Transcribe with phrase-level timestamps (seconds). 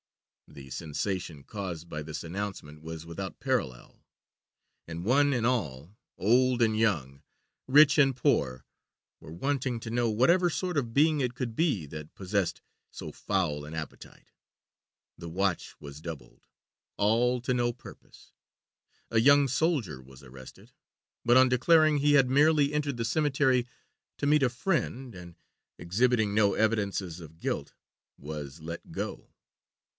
[0.47, 4.03] The sensation caused by this announcement was without parallel;
[4.85, 7.21] and one and all, old and young,
[7.67, 8.65] rich and poor,
[9.21, 13.63] were wanting to know whatever sort of being it could be that possessed so foul
[13.63, 14.31] an appetite.
[15.17, 16.47] The watch was doubled;
[16.97, 18.33] all to no purpose.
[19.11, 20.73] A young soldier was arrested,
[21.23, 23.67] but on declaring he had merely entered the cemetery
[24.17, 25.35] to meet a friend, and
[25.77, 27.71] exhibiting no evidences of guilt,
[28.17, 29.29] was let go.